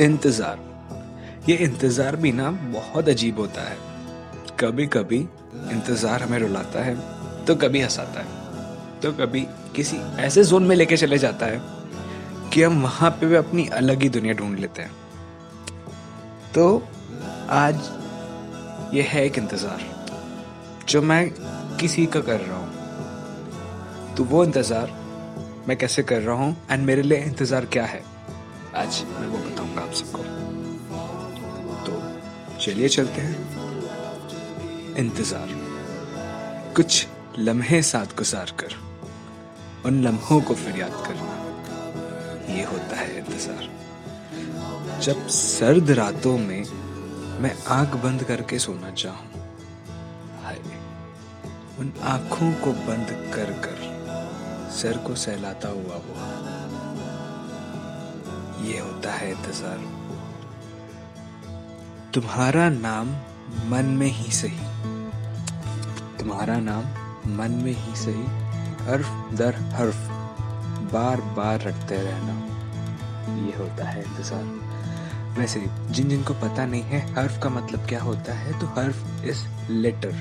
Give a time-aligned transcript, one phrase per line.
[0.00, 0.58] इंतज़ार।
[1.48, 3.76] ये इंतज़ार भी ना बहुत अजीब होता है।
[4.60, 5.18] कभी कभी
[5.70, 6.94] इंतज़ार हमें रुलाता है
[7.44, 8.40] तो कभी हंसाता है
[9.00, 9.40] तो कभी
[9.76, 11.60] किसी ऐसे जोन में लेके चले जाता है
[12.52, 14.90] कि हम वहाँ पे भी अपनी अलग ही दुनिया ढूंढ लेते हैं।
[16.54, 16.82] तो
[17.50, 17.90] आज
[18.94, 19.80] ये है एक इंतज़ार,
[20.88, 21.28] जो मैं
[21.80, 24.90] किसी का कर रहा हूँ। तो वो इंतज़ार
[25.68, 28.02] मैं कैसे कर रहा हूँ एंड मेरे लिए इंतज़ार क्या है?
[28.74, 30.22] आज मैं वो बताऊँगा आप सबको।
[31.86, 35.48] तो चलिए चलते हैं। इंतज़ार।
[36.76, 37.06] कुछ
[37.38, 38.74] लम्हे साथ गुजार कर,
[39.86, 43.68] उन लम्हों को फिर याद करना। ये होता है इंतज़ार।
[45.00, 46.64] जब सर्द रातों में
[47.42, 49.30] मैं आँख बंद करके सोना चाहूँ
[51.80, 53.78] उन आँखों को बंद कर कर
[54.72, 56.61] सर को सहलाता हुआ हुआ।
[58.62, 59.78] ये होता है इंतज़ार।
[62.14, 63.08] तुम्हारा नाम
[63.70, 64.64] मन में ही सही।
[66.18, 66.84] तुम्हारा नाम
[67.38, 68.24] मन में ही सही।
[68.86, 70.08] हर्फ दर हर्फ,
[70.92, 72.34] बार बार रटते रहना।
[73.46, 74.44] ये होता है इंतज़ार।
[75.38, 79.44] वैसे, जिन जिनको पता नहीं है हर्फ का मतलब क्या होता है तो हर्फ is
[79.70, 80.12] letter.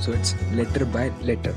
[0.00, 1.54] So it's letter by letter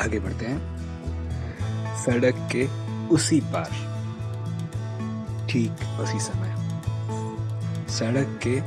[0.00, 2.66] आगे बढ़ते हैं। सड़क के
[3.14, 3.70] उसी पार।
[5.48, 6.54] ठीक उसी समय।
[7.88, 8.60] सड़क के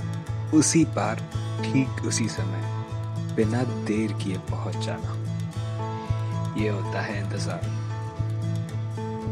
[0.58, 1.16] उसी पार
[1.64, 2.62] ठीक उसी समय,
[3.36, 5.16] बिना देर किए पहुँच जाना।
[6.58, 7.62] ये होता है इंतज़ार।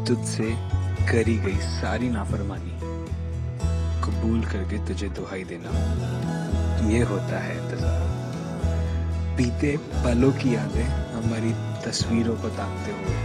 [0.08, 0.54] तुझसे
[1.06, 2.76] करी गई सारी नाफरमानी,
[4.04, 5.70] कबूल करके तुझे दुहाई देना।
[6.88, 8.16] ये होता है इंतज़ार।
[9.36, 13.16] बीते पलों की यादें हमारी तस्वीरों को ताकते हुए,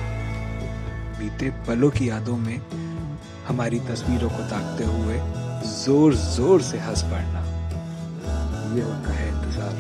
[1.20, 2.58] बीते पलों की यादों में
[3.48, 5.18] हमारी तस्वीरों को ताकते हुए
[5.66, 7.42] ज़ोर ज़ोर से हंस पड़ना।
[8.76, 9.76] ये होता है इंतज़ार।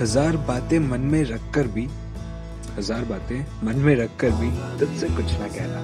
[0.00, 1.88] हज़ार बातें मन में रखकर भी,
[2.78, 5.80] हज़ार बातें मन में रखकर भी तुझसे कुछ ना कहना।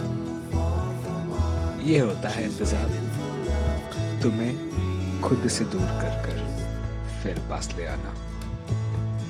[1.84, 2.88] ये होता है इंतज़ार।
[4.22, 6.42] तुम्हें खुद से दूर कर कर
[7.22, 8.14] फिर पास ले आना।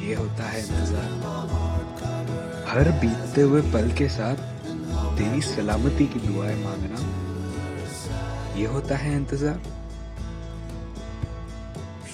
[0.00, 1.08] ये होता है इंतज़ार।
[2.68, 4.52] हर बीतते हुए पल के साथ
[5.16, 6.98] तेरी सलामती की दुआएँ मांगना।
[8.58, 9.58] ये होता है इंतज़ार।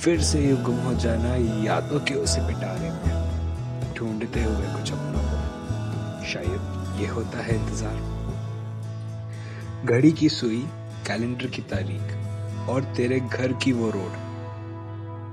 [0.00, 1.34] फिर से ये गुम हो जाना,
[1.64, 7.98] यादों के उसे पिटारे। में ढूंढते हुए कुछ अपनों को। शायद ये होता है इंतज़ार।
[9.84, 10.60] घड़ी की सुई,
[11.06, 14.14] कैलेंडर की तारीख और तेरे घर की वो रोड।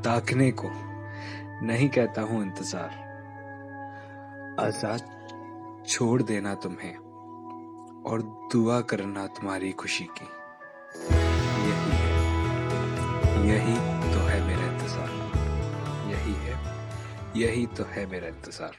[0.04, 0.70] ताकने को
[1.66, 2.92] नहीं कहता हूँ इंतज़ार।
[4.60, 5.02] आज़ाद
[5.88, 7.07] छोड़ देना तुम्हें।
[8.08, 10.28] और दुआ करना तुम्हारी खुशी की।
[11.68, 12.12] यही है।
[13.48, 13.76] यही
[14.14, 15.10] तो है मेरा इंतज़ार।
[16.12, 16.56] यही है।
[17.38, 18.74] यही तो है मेरा इंतज़ार।